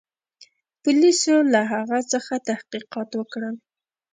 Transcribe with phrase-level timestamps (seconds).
[0.81, 3.55] پولیسو له هغه څخه تحقیقات وکړل.